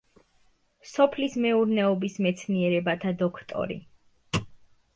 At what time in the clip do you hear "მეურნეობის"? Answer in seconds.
1.43-2.17